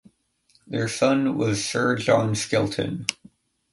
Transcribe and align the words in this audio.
Their 0.65 0.87
son 0.87 1.37
was 1.37 1.63
Sir 1.63 1.95
John 1.95 2.33
Skelton. 2.33 3.05